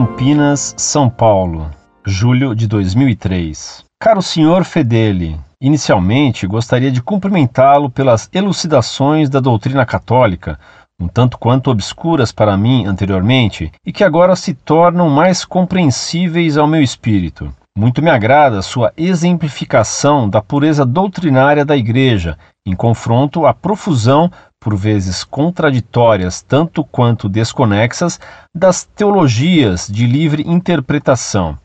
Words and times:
Campinas, 0.00 0.74
São 0.78 1.10
Paulo, 1.10 1.70
julho 2.06 2.54
de 2.54 2.66
2003. 2.66 3.84
Caro 4.00 4.22
senhor 4.22 4.64
Fedeli, 4.64 5.38
inicialmente 5.60 6.46
gostaria 6.46 6.90
de 6.90 7.02
cumprimentá-lo 7.02 7.90
pelas 7.90 8.26
elucidações 8.32 9.28
da 9.28 9.40
doutrina 9.40 9.84
católica, 9.84 10.58
um 10.98 11.06
tanto 11.06 11.36
quanto 11.36 11.70
obscuras 11.70 12.32
para 12.32 12.56
mim 12.56 12.86
anteriormente 12.86 13.70
e 13.84 13.92
que 13.92 14.02
agora 14.02 14.34
se 14.36 14.54
tornam 14.54 15.10
mais 15.10 15.44
compreensíveis 15.44 16.56
ao 16.56 16.66
meu 16.66 16.82
espírito. 16.82 17.52
Muito 17.76 18.02
me 18.02 18.10
agrada 18.10 18.62
sua 18.62 18.92
exemplificação 18.96 20.28
da 20.28 20.42
pureza 20.42 20.84
doutrinária 20.84 21.64
da 21.64 21.76
Igreja, 21.76 22.36
em 22.66 22.74
confronto 22.74 23.46
à 23.46 23.54
profusão, 23.54 24.30
por 24.60 24.76
vezes 24.76 25.24
contraditórias 25.24 26.42
tanto 26.42 26.84
quanto 26.84 27.28
desconexas, 27.28 28.20
das 28.54 28.84
teologias 28.84 29.86
de 29.86 30.06
livre 30.06 30.42
interpretação. 30.46 31.56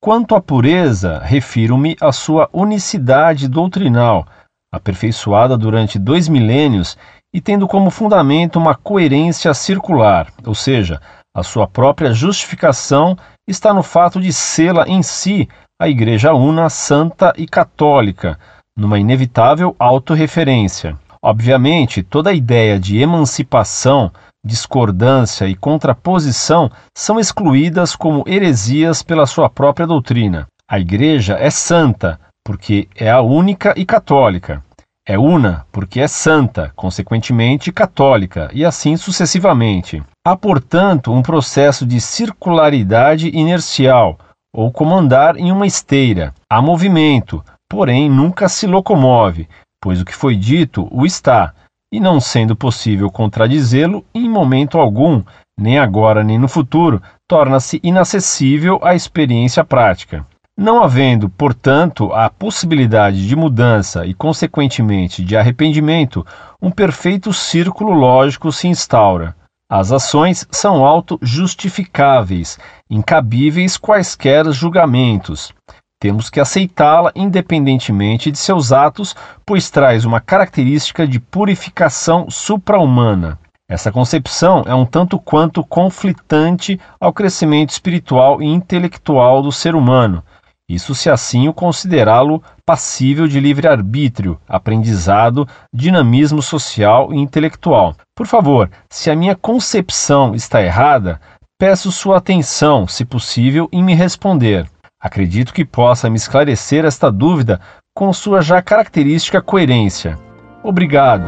Quanto 0.00 0.34
à 0.34 0.40
pureza, 0.40 1.18
refiro-me 1.24 1.96
à 1.98 2.12
sua 2.12 2.48
unicidade 2.52 3.48
doutrinal, 3.48 4.26
aperfeiçoada 4.72 5.56
durante 5.56 5.98
dois 5.98 6.28
milênios 6.28 6.96
e 7.32 7.40
tendo 7.40 7.66
como 7.66 7.90
fundamento 7.90 8.56
uma 8.56 8.74
coerência 8.74 9.52
circular, 9.54 10.30
ou 10.46 10.54
seja, 10.54 11.00
a 11.34 11.42
sua 11.42 11.66
própria 11.66 12.12
justificação 12.12 13.16
está 13.46 13.72
no 13.74 13.82
fato 13.82 14.20
de 14.20 14.32
sê-la 14.32 14.86
em 14.88 15.02
si 15.02 15.48
a 15.80 15.88
Igreja 15.88 16.32
una, 16.32 16.70
santa 16.70 17.32
e 17.36 17.46
católica, 17.46 18.38
numa 18.76 18.98
inevitável 18.98 19.74
autorreferência. 19.78 20.98
Obviamente, 21.22 22.02
toda 22.02 22.30
a 22.30 22.34
ideia 22.34 22.78
de 22.78 22.98
emancipação, 22.98 24.12
discordância 24.44 25.46
e 25.46 25.54
contraposição 25.54 26.70
são 26.96 27.18
excluídas 27.18 27.96
como 27.96 28.24
heresias 28.26 29.02
pela 29.02 29.26
sua 29.26 29.48
própria 29.48 29.86
doutrina. 29.86 30.46
A 30.68 30.78
Igreja 30.78 31.36
é 31.38 31.50
santa, 31.50 32.20
porque 32.44 32.88
é 32.94 33.10
a 33.10 33.20
única 33.20 33.74
e 33.76 33.84
católica. 33.84 34.62
É 35.06 35.18
una, 35.18 35.66
porque 35.70 36.00
é 36.00 36.08
santa, 36.08 36.72
consequentemente 36.74 37.72
católica, 37.72 38.48
e 38.52 38.64
assim 38.64 38.96
sucessivamente. 38.96 40.02
Há, 40.26 40.34
portanto, 40.34 41.12
um 41.12 41.20
processo 41.20 41.84
de 41.84 42.00
circularidade 42.00 43.28
inercial, 43.28 44.18
ou 44.56 44.72
comandar 44.72 45.36
em 45.36 45.52
uma 45.52 45.66
esteira. 45.66 46.32
Há 46.48 46.62
movimento, 46.62 47.44
porém 47.68 48.08
nunca 48.08 48.48
se 48.48 48.66
locomove, 48.66 49.46
pois 49.78 50.00
o 50.00 50.04
que 50.04 50.14
foi 50.14 50.34
dito 50.34 50.88
o 50.90 51.04
está, 51.04 51.52
e 51.92 52.00
não 52.00 52.20
sendo 52.20 52.56
possível 52.56 53.10
contradizê-lo 53.10 54.02
em 54.14 54.26
momento 54.26 54.78
algum, 54.78 55.22
nem 55.60 55.78
agora 55.78 56.24
nem 56.24 56.38
no 56.38 56.48
futuro, 56.48 57.02
torna-se 57.28 57.78
inacessível 57.82 58.80
à 58.82 58.94
experiência 58.94 59.62
prática. 59.62 60.26
Não 60.56 60.82
havendo, 60.82 61.28
portanto, 61.28 62.10
a 62.14 62.30
possibilidade 62.30 63.28
de 63.28 63.36
mudança 63.36 64.06
e, 64.06 64.14
consequentemente, 64.14 65.22
de 65.22 65.36
arrependimento, 65.36 66.24
um 66.62 66.70
perfeito 66.70 67.30
círculo 67.30 67.92
lógico 67.92 68.50
se 68.50 68.68
instaura. 68.68 69.36
As 69.76 69.90
ações 69.90 70.46
são 70.52 70.86
auto-justificáveis, 70.86 72.60
incabíveis 72.88 73.76
quaisquer 73.76 74.48
julgamentos. 74.52 75.52
Temos 75.98 76.30
que 76.30 76.38
aceitá-la 76.38 77.10
independentemente 77.12 78.30
de 78.30 78.38
seus 78.38 78.70
atos, 78.70 79.16
pois 79.44 79.72
traz 79.72 80.04
uma 80.04 80.20
característica 80.20 81.08
de 81.08 81.18
purificação 81.18 82.30
supra-humana. 82.30 83.36
Essa 83.68 83.90
concepção 83.90 84.62
é 84.64 84.72
um 84.76 84.86
tanto 84.86 85.18
quanto 85.18 85.64
conflitante 85.64 86.78
ao 87.00 87.12
crescimento 87.12 87.70
espiritual 87.70 88.40
e 88.40 88.46
intelectual 88.46 89.42
do 89.42 89.50
ser 89.50 89.74
humano, 89.74 90.22
isso 90.66 90.94
se 90.94 91.10
assim 91.10 91.46
o 91.46 91.52
considerá-lo 91.52 92.42
passível 92.64 93.28
de 93.28 93.38
livre-arbítrio, 93.38 94.40
aprendizado, 94.48 95.46
dinamismo 95.70 96.40
social 96.40 97.12
e 97.12 97.18
intelectual. 97.18 97.94
Por 98.16 98.28
favor, 98.28 98.70
se 98.88 99.10
a 99.10 99.16
minha 99.16 99.34
concepção 99.34 100.36
está 100.36 100.62
errada, 100.62 101.20
peço 101.58 101.90
sua 101.90 102.18
atenção, 102.18 102.86
se 102.86 103.04
possível, 103.04 103.68
em 103.72 103.82
me 103.82 103.92
responder. 103.92 104.66
Acredito 105.00 105.52
que 105.52 105.64
possa 105.64 106.08
me 106.08 106.16
esclarecer 106.16 106.84
esta 106.84 107.10
dúvida 107.10 107.60
com 107.92 108.12
sua 108.12 108.40
já 108.40 108.62
característica 108.62 109.42
coerência. 109.42 110.16
Obrigado. 110.62 111.24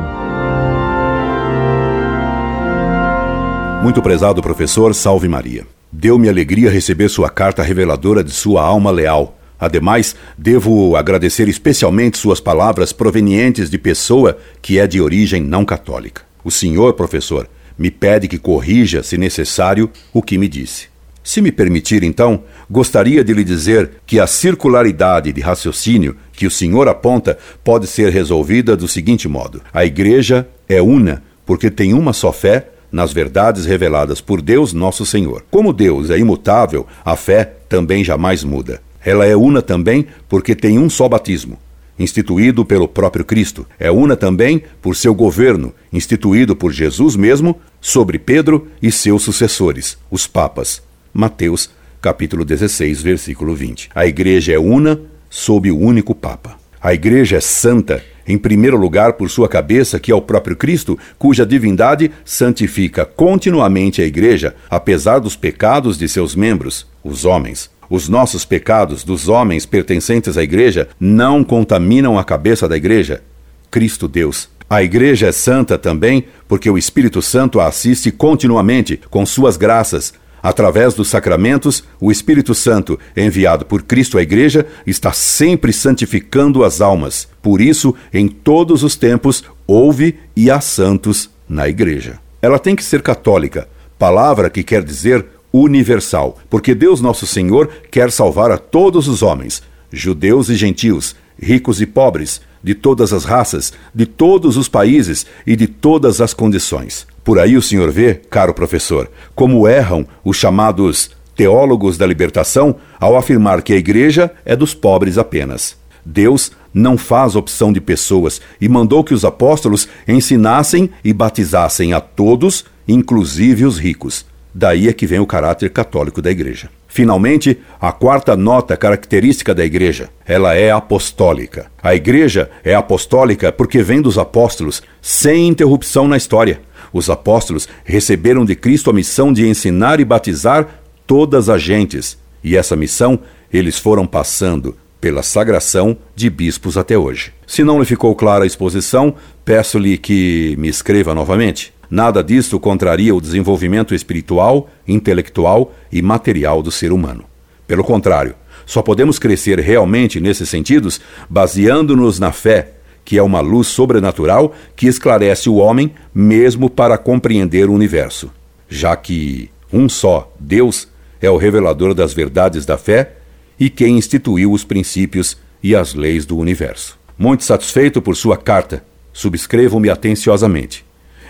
Muito 3.83 4.01
prezado 4.01 4.41
professor, 4.41 4.95
salve 4.95 5.29
Maria. 5.29 5.67
Deu-me 5.91 6.29
alegria 6.29 6.71
receber 6.71 7.09
sua 7.09 7.29
carta 7.29 7.65
reveladora 7.65 8.23
de 8.23 8.31
sua 8.31 8.63
alma 8.63 8.93
leal. 8.93 9.37
Ademais, 9.59 10.15
devo 10.39 10.95
agradecer 10.95 11.49
especialmente 11.49 12.17
suas 12.17 12.41
palavras 12.41 12.93
provenientes 12.93 13.69
de 13.69 13.77
pessoa 13.77 14.39
que 14.63 14.79
é 14.79 14.87
de 14.87 15.01
origem 15.01 15.43
não 15.43 15.65
católica. 15.65 16.23
O 16.47 16.51
senhor, 16.53 16.93
professor, 16.93 17.51
me 17.77 17.91
pede 17.91 18.29
que 18.29 18.39
corrija, 18.39 19.03
se 19.03 19.19
necessário, 19.19 19.91
o 20.13 20.23
que 20.23 20.39
me 20.39 20.47
disse. 20.47 20.87
Se 21.25 21.43
me 21.43 21.51
permitir, 21.51 22.05
então, 22.05 22.45
gostaria 22.71 23.25
de 23.25 23.35
lhe 23.35 23.43
dizer 23.43 23.95
que 24.07 24.21
a 24.21 24.29
circularidade 24.29 25.33
de 25.33 25.41
raciocínio 25.41 26.17
que 26.33 26.47
o 26.47 26.51
senhor 26.51 26.87
aponta 26.87 27.37
pode 27.65 27.89
ser 27.89 28.13
resolvida 28.13 28.77
do 28.77 28.87
seguinte 28.87 29.27
modo: 29.27 29.61
a 29.75 29.85
Igreja 29.85 30.47
é 30.69 30.81
una 30.81 31.21
porque 31.45 31.69
tem 31.69 31.93
uma 31.93 32.13
só 32.13 32.31
fé 32.31 32.69
nas 32.93 33.13
verdades 33.13 33.67
reveladas 33.67 34.21
por 34.21 34.41
Deus 34.41 34.73
nosso 34.73 35.05
Senhor. 35.05 35.45
Como 35.51 35.73
Deus 35.73 36.11
é 36.11 36.19
imutável, 36.19 36.87
a 37.05 37.17
fé 37.17 37.55
também 37.69 38.05
jamais 38.05 38.45
muda. 38.45 38.81
Ela 39.05 39.27
é 39.27 39.35
una 39.35 39.61
também 39.61 40.07
porque 40.29 40.55
tem 40.55 40.79
um 40.79 40.89
só 40.89 41.09
batismo, 41.09 41.59
instituído 41.99 42.65
pelo 42.65 42.89
próprio 42.89 43.25
Cristo. 43.25 43.67
É 43.79 43.91
una 43.91 44.17
também 44.17 44.63
por 44.81 44.97
seu 44.97 45.15
governo, 45.15 45.75
instituído 45.93 46.55
por 46.55 46.73
Jesus 46.73 47.17
mesmo 47.17 47.59
sobre 47.81 48.19
Pedro 48.19 48.69
e 48.83 48.91
seus 48.93 49.23
sucessores, 49.23 49.99
os 50.11 50.27
papas. 50.27 50.83
Mateus, 51.13 51.71
capítulo 52.01 52.45
16, 52.45 53.03
versículo 53.03 53.55
20. 53.55 53.91
A 53.95 54.07
igreja 54.07 54.53
é 54.53 54.59
una 54.59 55.01
sob 55.31 55.71
o 55.71 55.79
único 55.79 56.15
papa. 56.15 56.59
A 56.81 56.93
igreja 56.95 57.37
é 57.37 57.41
santa 57.41 58.03
em 58.27 58.37
primeiro 58.37 58.77
lugar, 58.77 59.13
por 59.13 59.31
sua 59.31 59.49
cabeça, 59.49 60.01
que 60.01 60.11
é 60.11 60.15
o 60.15 60.21
próprio 60.21 60.57
Cristo, 60.57 60.99
cuja 61.17 61.47
divindade 61.47 62.11
santifica 62.25 63.05
continuamente 63.05 64.03
a 64.03 64.05
Igreja, 64.05 64.57
apesar 64.69 65.21
dos 65.21 65.37
pecados 65.37 65.97
de 65.97 66.09
seus 66.09 66.35
membros, 66.35 66.87
os 67.05 67.25
homens. 67.25 67.71
Os 67.89 68.09
nossos 68.09 68.45
pecados 68.45 69.05
dos 69.05 69.29
homens 69.29 69.67
pertencentes 69.67 70.37
à 70.37 70.43
Igreja 70.43 70.89
não 70.99 71.45
contaminam 71.45 72.19
a 72.19 72.25
cabeça 72.25 72.69
da 72.69 72.77
Igreja, 72.77 73.23
Cristo 73.71 74.09
Deus. 74.09 74.49
A 74.69 74.83
Igreja 74.83 75.29
é 75.29 75.33
santa 75.33 75.79
também 75.79 76.25
porque 76.49 76.69
o 76.69 76.77
Espírito 76.77 77.23
Santo 77.23 77.61
a 77.61 77.67
assiste 77.67 78.11
continuamente 78.11 79.01
com 79.11 79.25
suas 79.25 79.57
graças, 79.57 80.13
Através 80.47 80.95
dos 80.95 81.09
sacramentos, 81.09 81.83
o 82.01 82.13
Espírito 82.13 82.55
Santo, 82.55 82.97
enviado 83.17 83.67
por 83.67 83.83
Cristo 83.83 84.17
à 84.17 84.23
Igreja, 84.23 84.65
está 84.87 85.13
sempre 85.13 85.73
santificando 85.73 86.63
as 86.63 86.81
almas. 86.81 87.27
Por 87.43 87.61
isso, 87.61 87.97
em 88.15 88.29
todos 88.29 88.85
os 88.85 88.95
tempos, 88.95 89.43
houve 89.67 90.21
e 90.37 90.49
há 90.49 90.61
santos 90.61 91.29
na 91.49 91.69
Igreja. 91.69 92.21
Ela 92.41 92.61
tem 92.61 92.77
que 92.77 92.85
ser 92.85 93.03
católica, 93.03 93.67
palavra 93.99 94.49
que 94.49 94.63
quer 94.63 94.85
dizer 94.85 95.27
universal, 95.63 96.39
porque 96.51 96.75
Deus 96.75 97.01
Nosso 97.01 97.27
Senhor 97.27 97.69
quer 97.91 98.11
salvar 98.11 98.51
a 98.51 98.59
todos 98.59 99.09
os 99.09 99.23
homens, 99.23 99.63
judeus 99.93 100.49
e 100.49 100.57
gentios, 100.57 101.15
ricos 101.41 101.81
e 101.81 101.87
pobres, 101.87 102.41
de 102.63 102.75
todas 102.75 103.13
as 103.13 103.25
raças, 103.25 103.73
de 103.95 104.07
todos 104.07 104.57
os 104.57 104.69
países 104.69 105.25
e 105.47 105.55
de 105.55 105.67
todas 105.67 106.21
as 106.21 106.35
condições. 106.35 107.07
Por 107.23 107.39
aí 107.39 107.57
o 107.57 107.63
senhor 107.63 107.91
vê, 107.93 108.15
caro 108.15 108.53
professor, 108.53 109.09
como 109.35 109.69
erram 109.69 110.07
os 110.25 110.37
chamados 110.37 111.11
teólogos 111.37 111.97
da 111.97 112.07
libertação 112.07 112.77
ao 112.99 113.17
afirmar 113.17 113.63
que 113.63 113.73
a 113.73 113.77
igreja 113.77 114.33
é 114.45 114.57
dos 114.57 114.75
pobres 114.75 115.17
apenas. 115.19 115.77
Deus 116.05 116.51
não 116.73 116.99
faz 116.99 117.37
opção 117.37 117.73
de 117.73 117.81
pessoas 117.81 118.41
e 118.61 118.69
mandou 118.69 119.05
que 119.05 119.15
os 119.15 119.25
apóstolos 119.25 119.89
ensinassem 120.07 120.91
e 121.05 121.13
batizassem 121.13 121.93
a 121.93 122.01
todos, 122.01 122.65
inclusive 122.87 123.65
os 123.65 123.79
ricos. 123.79 124.25
Daí 124.59 124.89
é 124.89 124.93
que 124.95 125.07
vem 125.07 125.19
o 125.19 125.27
caráter 125.27 125.69
católico 125.69 126.23
da 126.23 126.31
igreja. 126.31 126.71
Finalmente, 126.89 127.59
a 127.79 127.93
quarta 127.93 128.35
nota 128.35 128.75
característica 128.75 129.55
da 129.55 129.63
igreja, 129.63 130.09
ela 130.25 130.55
é 130.55 130.71
apostólica. 130.71 131.71
A 131.83 131.95
igreja 131.95 132.51
é 132.65 132.75
apostólica 132.75 133.53
porque 133.53 133.83
vem 133.83 134.01
dos 134.01 134.17
apóstolos, 134.17 134.83
sem 135.03 135.47
interrupção 135.47 136.09
na 136.09 136.17
história. 136.17 136.63
Os 136.91 137.11
apóstolos 137.11 137.69
receberam 137.85 138.47
de 138.47 138.55
Cristo 138.55 138.89
a 138.89 138.95
missão 138.95 139.31
de 139.31 139.47
ensinar 139.47 140.01
e 140.01 140.07
batizar 140.07 140.67
todas 141.07 141.51
as 141.51 141.61
gentes, 141.61 142.17
e 142.43 142.57
essa 142.57 142.75
missão 142.75 143.19
eles 143.53 143.79
foram 143.79 144.07
passando 144.07 144.75
pela 144.99 145.23
sagração 145.23 145.99
de 146.15 146.31
bispos 146.31 146.79
até 146.79 146.97
hoje. 146.97 147.31
Se 147.47 147.63
não 147.63 147.79
lhe 147.79 147.85
ficou 147.85 148.15
clara 148.15 148.45
a 148.45 148.47
exposição, 148.47 149.15
peço-lhe 149.45 149.99
que 149.99 150.57
me 150.59 150.69
escreva 150.69 151.15
novamente. 151.15 151.75
Nada 151.91 152.23
disto 152.23 152.59
contraria 152.59 153.15
o 153.15 153.21
desenvolvimento 153.21 153.95
espiritual, 153.95 154.69
intelectual 154.87 155.73
e 155.91 156.03
material 156.03 156.63
do 156.63 156.71
ser 156.71 156.93
humano. 156.93 157.25
Pelo 157.67 157.85
contrário, 157.85 158.35
só 158.65 158.83
podemos 158.83 159.19
crescer 159.19 159.59
realmente 159.61 160.21
nesses 160.21 160.49
sentidos 160.49 161.01
baseando-nos 161.29 162.19
na 162.19 162.33
fé, 162.33 162.73
que 163.05 163.17
é 163.17 163.23
uma 163.23 163.41
luz 163.41 163.69
sobrenatural 163.69 164.53
que 164.75 164.87
esclarece 164.87 165.49
o 165.49 165.57
homem 165.57 165.93
mesmo 166.15 166.69
para 166.69 166.99
compreender 166.99 167.69
o 167.69 167.73
universo, 167.73 168.31
já 168.69 168.97
que 168.97 169.51
um 169.73 169.89
só, 169.89 170.33
Deus, 170.39 170.89
é 171.21 171.31
o 171.31 171.37
revelador 171.37 171.95
das 171.95 172.13
verdades 172.13 172.65
da 172.65 172.77
fé 172.77 173.13
e 173.59 173.71
quem 173.71 173.97
instituiu 173.99 174.53
os 174.53 174.65
princípios 174.65 175.37
e 175.63 175.75
as 175.75 175.95
leis 175.95 176.25
do 176.25 176.37
universo. 176.37 176.99
Muito 177.19 177.45
satisfeito 177.45 178.01
por 178.03 178.17
sua 178.17 178.37
carta, 178.37 178.85
subscrevo-me 179.13 179.89
atenciosamente. 179.89 180.86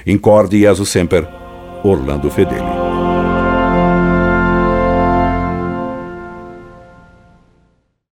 Incorde 0.09 0.57
Jesus 0.57 0.89
Semper, 0.89 1.29
Orlando 1.83 2.31
Fedeli. 2.31 2.76